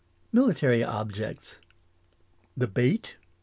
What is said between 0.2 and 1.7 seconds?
Military objects.